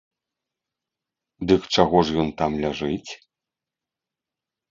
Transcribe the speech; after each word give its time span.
Дык 1.51 1.61
чаго 1.75 1.97
ж 2.09 2.17
ён 2.23 2.29
там 2.41 2.51
ляжыць? 2.63 3.11